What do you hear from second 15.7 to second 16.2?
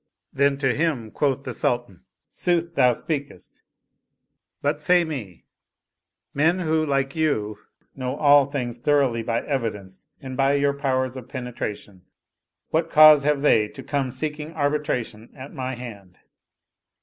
hand?